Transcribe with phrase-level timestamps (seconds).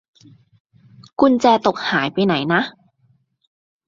[1.19, 2.61] กุญแจตกหายไปไหนนะ